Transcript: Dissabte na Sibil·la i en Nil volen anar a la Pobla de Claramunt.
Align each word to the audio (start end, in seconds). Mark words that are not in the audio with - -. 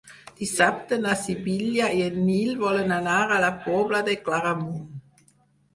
Dissabte 0.37 0.97
na 1.01 1.13
Sibil·la 1.25 1.89
i 1.97 2.01
en 2.07 2.17
Nil 2.31 2.57
volen 2.65 2.97
anar 2.99 3.19
a 3.27 3.39
la 3.47 3.53
Pobla 3.69 4.05
de 4.11 4.19
Claramunt. 4.25 4.87